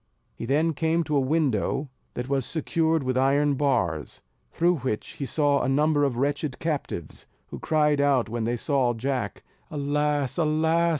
[0.33, 5.27] He then came to a window that was secured with iron bars, through which he
[5.27, 10.39] saw a number of wretched captives, who cried out when they saw Jack, "Alas!
[10.39, 10.89] alas!